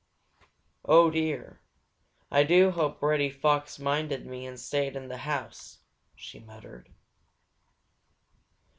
[0.83, 1.59] "Oh dear,
[2.31, 5.77] I do hope Reddy Fox minded me and stayed in the house,"
[6.15, 6.89] she muttered.